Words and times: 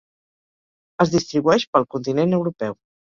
Es 1.05 1.13
distribueix 1.15 1.67
pel 1.75 1.87
continent 1.97 2.35
europeu. 2.39 2.75